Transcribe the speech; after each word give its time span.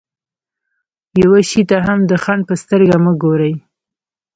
يوه 1.21 1.41
شي 1.49 1.61
ته 1.69 1.77
هم 1.85 1.99
د 2.11 2.13
خنډ 2.23 2.41
په 2.49 2.55
سترګه 2.61 2.95
مه 3.03 3.13
ګورئ. 3.23 3.53